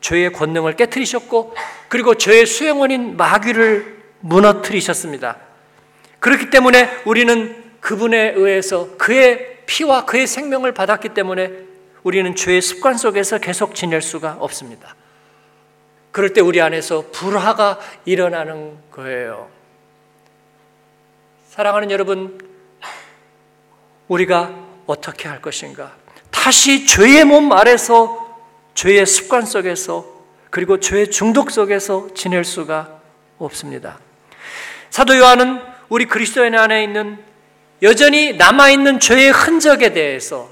죄의 0.00 0.32
권능을 0.32 0.76
깨뜨리셨고 0.76 1.54
그리고 1.88 2.14
죄의 2.14 2.46
수행원인 2.46 3.16
마귀를 3.16 4.00
무너뜨리셨습니다. 4.20 5.36
그렇기 6.18 6.50
때문에 6.50 7.02
우리는 7.04 7.70
그분에 7.80 8.32
의해서 8.36 8.96
그의 8.96 9.62
피와 9.66 10.04
그의 10.04 10.26
생명을 10.26 10.72
받았기 10.72 11.10
때문에 11.10 11.50
우리는 12.02 12.34
죄의 12.34 12.62
습관 12.62 12.96
속에서 12.96 13.38
계속 13.38 13.74
지낼 13.74 14.02
수가 14.02 14.36
없습니다. 14.40 14.94
그럴 16.12 16.32
때 16.32 16.40
우리 16.40 16.60
안에서 16.60 17.04
불화가 17.12 17.78
일어나는 18.04 18.78
거예요. 18.90 19.48
사랑하는 21.48 21.90
여러분, 21.90 22.38
우리가 24.08 24.54
어떻게 24.86 25.28
할 25.28 25.40
것인가? 25.40 25.92
다시 26.30 26.86
죄의 26.86 27.24
몸 27.24 27.52
아래서 27.52 28.29
죄의 28.80 29.04
습관 29.04 29.44
속에서 29.44 30.06
그리고 30.48 30.80
죄의 30.80 31.10
중독 31.10 31.50
속에서 31.50 32.08
지낼 32.14 32.44
수가 32.44 32.98
없습니다. 33.38 33.98
사도 34.88 35.18
요한은 35.18 35.60
우리 35.90 36.06
그리스도인 36.06 36.54
안에 36.54 36.82
있는 36.82 37.18
여전히 37.82 38.32
남아있는 38.32 38.98
죄의 38.98 39.32
흔적에 39.32 39.92
대해서 39.92 40.48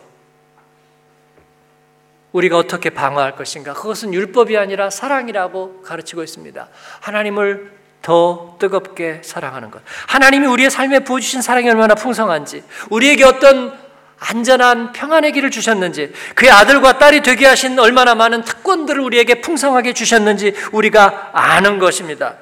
우리가 2.32 2.58
어떻게 2.58 2.90
방어할 2.90 3.34
것인가? 3.34 3.72
그것은 3.72 4.12
율법이 4.12 4.58
아니라 4.58 4.90
사랑이라고 4.90 5.80
가르치고 5.80 6.22
있습니다. 6.22 6.68
하나님을 7.00 7.72
더 8.02 8.56
뜨겁게 8.60 9.22
사랑하는 9.24 9.70
것. 9.70 9.80
하나님이 10.06 10.46
우리의 10.48 10.70
삶에 10.70 10.98
부어주신 10.98 11.40
사랑이 11.40 11.70
얼마나 11.70 11.94
풍성한지, 11.94 12.62
우리에게 12.90 13.24
어떤 13.24 13.87
안전한 14.20 14.92
평안의 14.92 15.32
길을 15.32 15.50
주셨는지, 15.50 16.12
그의 16.34 16.50
아들과 16.50 16.98
딸이 16.98 17.22
되게 17.22 17.46
하신 17.46 17.78
얼마나 17.78 18.14
많은 18.14 18.42
특권들을 18.42 19.00
우리에게 19.00 19.40
풍성하게 19.40 19.92
주셨는지 19.92 20.54
우리가 20.72 21.30
아는 21.32 21.78
것입니다. 21.78 22.36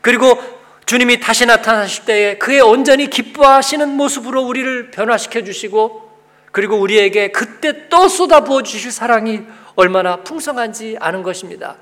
그리고 0.00 0.38
주님이 0.86 1.20
다시 1.20 1.44
나타나실 1.44 2.04
때에 2.06 2.38
그의 2.38 2.60
온전히 2.60 3.10
기뻐하시는 3.10 3.88
모습으로 3.90 4.42
우리를 4.42 4.90
변화시켜 4.90 5.44
주시고 5.44 6.08
그리고 6.50 6.76
우리에게 6.76 7.30
그때 7.30 7.88
또 7.88 8.08
쏟아부어 8.08 8.62
주실 8.62 8.90
사랑이 8.90 9.42
얼마나 9.74 10.16
풍성한지 10.16 10.96
아는 10.98 11.22
것입니다. 11.22 11.76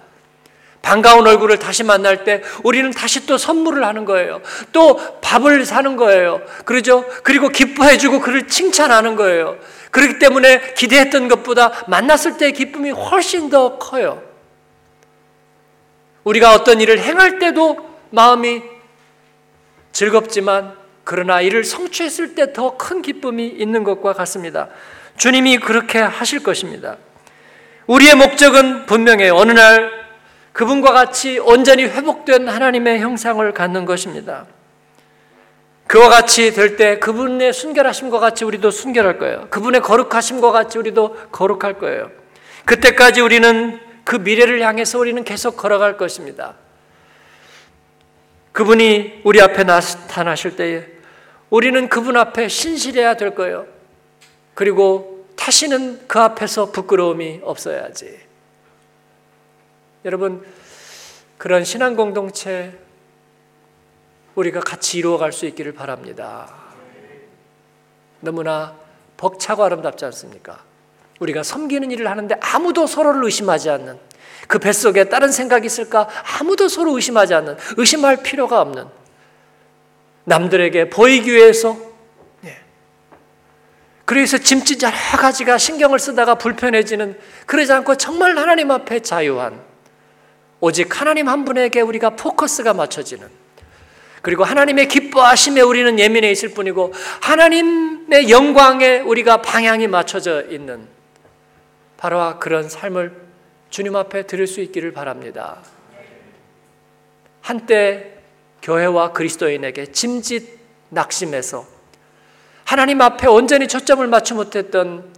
반가운 0.86 1.26
얼굴을 1.26 1.58
다시 1.58 1.82
만날 1.82 2.22
때 2.22 2.42
우리는 2.62 2.92
다시 2.92 3.26
또 3.26 3.36
선물을 3.36 3.84
하는 3.84 4.04
거예요. 4.04 4.40
또 4.70 5.00
밥을 5.20 5.64
사는 5.64 5.96
거예요. 5.96 6.40
그러죠? 6.64 7.04
그리고 7.24 7.48
기뻐해주고 7.48 8.20
그를 8.20 8.46
칭찬하는 8.46 9.16
거예요. 9.16 9.58
그렇기 9.90 10.20
때문에 10.20 10.74
기대했던 10.74 11.26
것보다 11.26 11.72
만났을 11.88 12.36
때의 12.36 12.52
기쁨이 12.52 12.90
훨씬 12.92 13.50
더 13.50 13.78
커요. 13.78 14.22
우리가 16.22 16.54
어떤 16.54 16.80
일을 16.80 17.00
행할 17.00 17.40
때도 17.40 17.78
마음이 18.10 18.62
즐겁지만 19.90 20.76
그러나 21.02 21.40
이를 21.40 21.64
성취했을 21.64 22.36
때 22.36 22.52
더 22.52 22.76
큰 22.76 23.02
기쁨이 23.02 23.48
있는 23.48 23.82
것과 23.82 24.12
같습니다. 24.12 24.68
주님이 25.16 25.58
그렇게 25.58 25.98
하실 25.98 26.44
것입니다. 26.44 26.96
우리의 27.88 28.14
목적은 28.14 28.86
분명해요. 28.86 29.34
어느 29.34 29.50
날 29.50 30.05
그분과 30.56 30.90
같이 30.92 31.38
온전히 31.38 31.84
회복된 31.84 32.48
하나님의 32.48 33.00
형상을 33.00 33.52
갖는 33.52 33.84
것입니다. 33.84 34.46
그와 35.86 36.08
같이 36.08 36.54
될 36.54 36.78
때 36.78 36.98
그분의 36.98 37.52
순결하심과 37.52 38.18
같이 38.18 38.46
우리도 38.46 38.70
순결할 38.70 39.18
거예요. 39.18 39.48
그분의 39.50 39.82
거룩하심과 39.82 40.52
같이 40.52 40.78
우리도 40.78 41.28
거룩할 41.30 41.74
거예요. 41.74 42.10
그때까지 42.64 43.20
우리는 43.20 43.78
그 44.04 44.16
미래를 44.16 44.62
향해서 44.62 44.98
우리는 44.98 45.22
계속 45.24 45.58
걸어갈 45.58 45.98
것입니다. 45.98 46.54
그분이 48.52 49.20
우리 49.24 49.42
앞에 49.42 49.62
나타나실 49.62 50.56
때에 50.56 50.86
우리는 51.50 51.86
그분 51.90 52.16
앞에 52.16 52.48
신실해야 52.48 53.18
될 53.18 53.34
거예요. 53.34 53.66
그리고 54.54 55.26
다시는 55.36 56.00
그 56.06 56.18
앞에서 56.18 56.72
부끄러움이 56.72 57.40
없어야지. 57.42 58.25
여러분, 60.06 60.46
그런 61.36 61.64
신앙 61.64 61.96
공동체 61.96 62.72
우리가 64.36 64.60
같이 64.60 64.98
이루어갈 64.98 65.32
수 65.32 65.46
있기를 65.46 65.72
바랍니다. 65.72 66.54
너무나 68.20 68.76
벅차고 69.16 69.64
아름답지 69.64 70.04
않습니까? 70.04 70.62
우리가 71.18 71.42
섬기는 71.42 71.90
일을 71.90 72.08
하는데 72.08 72.36
아무도 72.40 72.86
서로를 72.86 73.24
의심하지 73.24 73.68
않는 73.68 73.98
그 74.46 74.60
뱃속에 74.60 75.04
다른 75.08 75.32
생각이 75.32 75.66
있을까 75.66 76.08
아무도 76.38 76.68
서로 76.68 76.94
의심하지 76.94 77.34
않는 77.34 77.56
의심할 77.76 78.22
필요가 78.22 78.60
없는 78.60 78.86
남들에게 80.22 80.88
보이기 80.90 81.32
위해서 81.32 81.76
예. 82.44 82.58
그래서 84.04 84.38
짐짓 84.38 84.82
여러 84.84 84.94
가지가 85.18 85.58
신경을 85.58 85.98
쓰다가 85.98 86.36
불편해지는 86.36 87.18
그러지 87.46 87.72
않고 87.72 87.96
정말 87.96 88.38
하나님 88.38 88.70
앞에 88.70 89.00
자유한 89.00 89.65
오직 90.60 91.00
하나님 91.00 91.28
한 91.28 91.44
분에게 91.44 91.80
우리가 91.80 92.10
포커스가 92.10 92.74
맞춰지는 92.74 93.28
그리고 94.22 94.42
하나님의 94.42 94.88
기뻐하심에 94.88 95.60
우리는 95.60 95.98
예민해 95.98 96.30
있을 96.32 96.48
뿐이고 96.50 96.92
하나님의 97.20 98.30
영광에 98.30 99.00
우리가 99.00 99.42
방향이 99.42 99.86
맞춰져 99.86 100.42
있는 100.42 100.86
바로 101.96 102.38
그런 102.38 102.68
삶을 102.68 103.26
주님 103.70 103.94
앞에 103.94 104.26
드릴 104.26 104.46
수 104.46 104.60
있기를 104.60 104.92
바랍니다. 104.92 105.58
한때 107.40 108.14
교회와 108.62 109.12
그리스도인에게 109.12 109.92
짐짓 109.92 110.58
낙심해서 110.88 111.66
하나님 112.64 113.00
앞에 113.00 113.28
온전히 113.28 113.68
초점을 113.68 114.04
맞추 114.08 114.34
못했던 114.34 115.08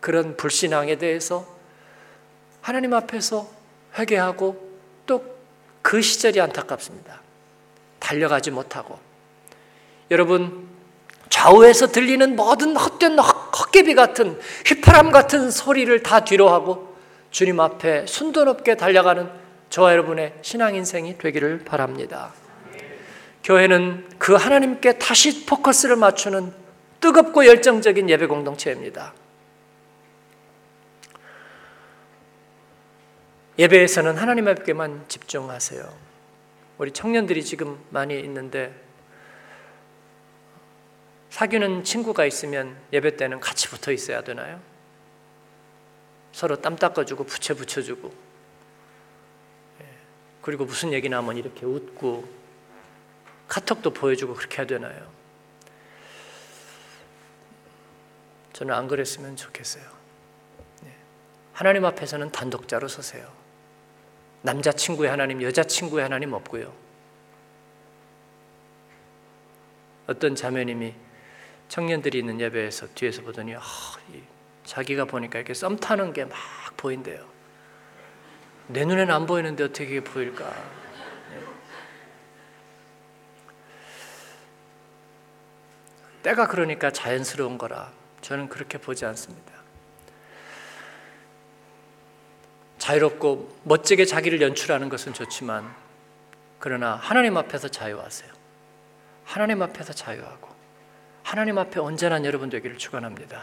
그런 0.00 0.36
불신앙에 0.36 0.98
대해서 0.98 1.46
하나님 2.60 2.92
앞에서 2.92 3.48
회개하고 3.98 4.72
또 5.06 5.34
그 5.84 6.00
시절이 6.00 6.40
안타깝습니다. 6.40 7.20
달려가지 7.98 8.50
못하고 8.50 8.98
여러분 10.10 10.66
좌우에서 11.28 11.88
들리는 11.88 12.36
모든 12.36 12.74
헛된 12.74 13.18
헛개비 13.18 13.94
같은 13.94 14.40
휘파람 14.66 15.10
같은 15.10 15.50
소리를 15.50 16.02
다 16.02 16.24
뒤로하고 16.24 16.96
주님 17.30 17.60
앞에 17.60 18.06
순도 18.06 18.44
높게 18.44 18.76
달려가는 18.76 19.28
저와 19.68 19.92
여러분의 19.92 20.32
신앙 20.40 20.74
인생이 20.74 21.18
되기를 21.18 21.64
바랍니다. 21.66 22.32
교회는 23.42 24.08
그 24.16 24.32
하나님께 24.34 24.98
다시 24.98 25.44
포커스를 25.44 25.96
맞추는 25.96 26.50
뜨겁고 27.00 27.44
열정적인 27.44 28.08
예배 28.08 28.26
공동체입니다. 28.26 29.12
예배에서는 33.58 34.16
하나님에게만 34.16 35.04
집중하세요. 35.08 36.04
우리 36.78 36.90
청년들이 36.90 37.44
지금 37.44 37.78
많이 37.90 38.18
있는데 38.20 38.74
사귀는 41.30 41.84
친구가 41.84 42.24
있으면 42.26 42.76
예배 42.92 43.16
때는 43.16 43.40
같이 43.40 43.68
붙어 43.68 43.92
있어야 43.92 44.22
되나요? 44.22 44.60
서로 46.32 46.60
땀 46.60 46.76
닦아주고 46.76 47.24
부채 47.24 47.54
붙여주고 47.54 48.12
예. 49.82 49.84
그리고 50.42 50.64
무슨 50.64 50.92
얘기 50.92 51.08
나면 51.08 51.36
이렇게 51.36 51.64
웃고 51.64 52.28
카톡도 53.46 53.90
보여주고 53.90 54.34
그렇게 54.34 54.58
해야 54.58 54.66
되나요? 54.66 55.08
저는 58.52 58.74
안 58.74 58.88
그랬으면 58.88 59.36
좋겠어요. 59.36 59.84
네. 60.82 60.96
하나님 61.52 61.84
앞에서는 61.84 62.30
단독자로 62.32 62.88
서세요. 62.88 63.43
남자친구의 64.44 65.08
하나님, 65.08 65.40
여자친구의 65.42 66.02
하나님 66.02 66.34
없고요. 66.34 66.70
어떤 70.06 70.34
자매님이 70.34 70.94
청년들이 71.68 72.18
있는 72.18 72.38
예배에서 72.38 72.88
뒤에서 72.94 73.22
보더니 73.22 73.56
아, 73.56 73.62
자기가 74.64 75.06
보니까 75.06 75.38
이렇게 75.38 75.54
썸 75.54 75.76
타는 75.76 76.12
게 76.12 76.24
막 76.26 76.36
보인대요. 76.76 77.26
내 78.68 78.84
눈에는 78.84 79.14
안 79.14 79.24
보이는데 79.24 79.64
어떻게 79.64 80.04
보일까? 80.04 80.54
때가 86.22 86.48
그러니까 86.48 86.90
자연스러운 86.90 87.56
거라 87.56 87.92
저는 88.20 88.50
그렇게 88.50 88.76
보지 88.76 89.06
않습니다. 89.06 89.53
자유롭고 92.84 93.60
멋지게 93.62 94.04
자기를 94.04 94.42
연출하는 94.42 94.90
것은 94.90 95.14
좋지만 95.14 95.74
그러나 96.58 96.96
하나님 96.96 97.34
앞에서 97.38 97.68
자유하세요. 97.68 98.30
하나님 99.24 99.62
앞에서 99.62 99.94
자유하고 99.94 100.50
하나님 101.22 101.56
앞에 101.56 101.80
온전한 101.80 102.26
여러분 102.26 102.50
되기를 102.50 102.76
축원합니다. 102.76 103.42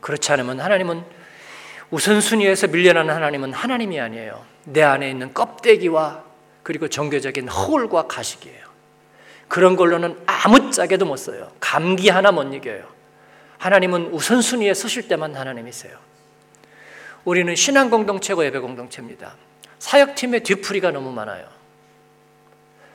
그렇지 0.00 0.30
않으면 0.30 0.60
하나님은 0.60 1.02
우선순위에서 1.90 2.68
밀려나는 2.68 3.12
하나님은 3.12 3.52
하나님이 3.52 3.98
아니에요. 3.98 4.44
내 4.66 4.82
안에 4.84 5.10
있는 5.10 5.34
껍데기와 5.34 6.22
그리고 6.62 6.86
종교적인 6.86 7.48
허울과 7.48 8.06
가식이에요. 8.06 8.68
그런 9.48 9.74
걸로는 9.74 10.16
아무 10.26 10.70
짝에도 10.70 11.06
못 11.06 11.16
써요. 11.16 11.50
감기 11.58 12.08
하나 12.08 12.30
못 12.30 12.44
이겨요. 12.54 12.84
하나님은 13.58 14.12
우선순위에 14.12 14.74
서실 14.74 15.08
때만 15.08 15.34
하나님이세요. 15.34 15.98
우리는 17.24 17.54
신앙 17.54 17.90
공동체고 17.90 18.44
예배 18.44 18.58
공동체입니다. 18.60 19.34
사역팀의 19.78 20.42
뒤풀이가 20.42 20.90
너무 20.90 21.12
많아요. 21.12 21.46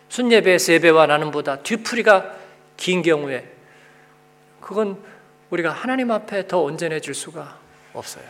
순예배에서 0.10 0.74
예배와 0.74 1.08
나눔보다 1.08 1.64
뒤풀이가 1.64 2.36
긴 2.78 3.02
경우에 3.02 3.52
그건 4.62 5.02
우리가 5.50 5.72
하나님 5.72 6.12
앞에 6.12 6.48
더 6.48 6.60
온전해질 6.60 7.14
수가 7.14 7.58
없어요. 7.94 8.26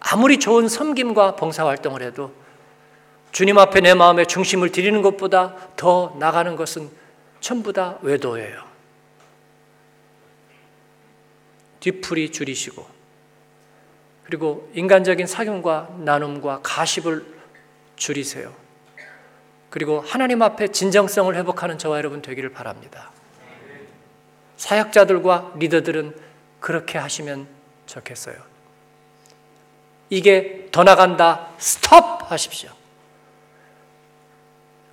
아무리 0.00 0.38
좋은 0.38 0.68
섬김과 0.68 1.36
봉사활동을 1.36 2.02
해도 2.02 2.32
주님 3.30 3.58
앞에 3.58 3.80
내 3.80 3.94
마음의 3.94 4.26
중심을 4.26 4.72
드리는 4.72 5.00
것보다 5.02 5.56
더 5.76 6.14
나가는 6.18 6.54
것은 6.54 6.90
전부 7.40 7.72
다 7.72 7.98
외도예요. 8.02 8.62
뒤풀이 11.80 12.30
줄이시고 12.30 12.86
그리고 14.32 14.66
인간적인 14.72 15.26
사귐과 15.26 15.98
나눔과 15.98 16.60
가십을 16.62 17.22
줄이세요. 17.96 18.50
그리고 19.68 20.00
하나님 20.00 20.40
앞에 20.40 20.68
진정성을 20.68 21.36
회복하는 21.36 21.76
저와 21.76 21.98
여러분 21.98 22.22
되기를 22.22 22.50
바랍니다. 22.50 23.10
사역자들과 24.56 25.52
리더들은 25.56 26.16
그렇게 26.60 26.96
하시면 26.96 27.46
좋겠어요. 27.84 28.36
이게 30.08 30.66
더 30.72 30.82
나간다. 30.82 31.48
스톱 31.58 32.32
하십시오. 32.32 32.70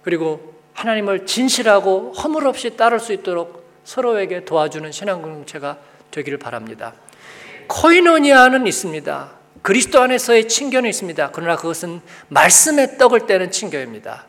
그리고 0.02 0.54
하나님을 0.73 1.25
진실하고 1.25 2.12
허물 2.12 2.45
없이 2.45 2.75
따를 2.75 2.99
수 2.99 3.13
있도록 3.13 3.65
서로에게 3.86 4.43
도와주는 4.43 4.91
신앙 4.91 5.21
공동체가 5.21 5.78
되기를 6.12 6.39
바랍니다. 6.39 6.93
코이노니아는 7.70 8.66
있습니다. 8.68 9.32
그리스도 9.62 10.02
안에서의 10.02 10.48
친교는 10.48 10.90
있습니다. 10.90 11.32
그러나 11.32 11.56
그것은 11.56 12.02
말씀의 12.30 12.98
떡을 12.98 13.28
떼는 13.28 13.52
친교입니다. 13.52 14.26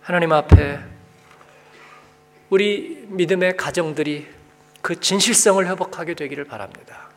하나님 0.00 0.32
앞에 0.32 0.80
우리 2.50 3.04
믿음의 3.08 3.56
가정들이 3.56 4.26
그 4.80 4.98
진실성을 4.98 5.64
회복하게 5.66 6.14
되기를 6.14 6.44
바랍니다. 6.44 7.10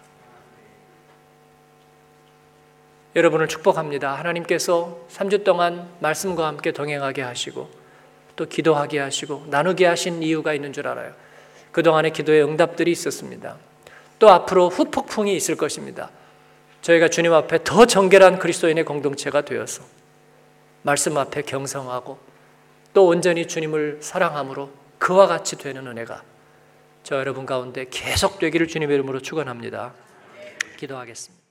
여러분을 3.15 3.47
축복합니다. 3.47 4.13
하나님께서 4.15 5.07
3주 5.09 5.45
동안 5.45 5.89
말씀과 5.99 6.47
함께 6.47 6.73
동행하게 6.73 7.21
하시고 7.21 7.84
또 8.35 8.45
기도하게 8.45 8.99
하시고 8.99 9.45
나누게 9.49 9.85
하신 9.85 10.21
이유가 10.23 10.53
있는 10.53 10.73
줄 10.73 10.87
알아요. 10.87 11.13
그동안의 11.71 12.13
기도의 12.13 12.43
응답들이 12.43 12.91
있었습니다. 12.91 13.57
또 14.19 14.29
앞으로 14.29 14.69
후폭풍이 14.69 15.35
있을 15.35 15.55
것입니다. 15.57 16.09
저희가 16.81 17.07
주님 17.07 17.33
앞에 17.33 17.63
더 17.63 17.85
정결한 17.85 18.39
그리스도인의 18.39 18.85
공동체가 18.85 19.41
되어서 19.41 19.83
말씀 20.83 21.17
앞에 21.17 21.41
경성하고 21.41 22.17
또 22.93 23.07
온전히 23.07 23.47
주님을 23.47 23.99
사랑함으로 24.01 24.69
그와 24.99 25.27
같이 25.27 25.57
되는 25.57 25.85
은혜가 25.85 26.23
저 27.03 27.17
여러분 27.17 27.45
가운데 27.45 27.85
계속 27.89 28.39
되기를 28.39 28.67
주님의 28.67 28.95
이름으로 28.95 29.19
축원합니다. 29.19 29.93
기도하겠습니다. 30.77 31.44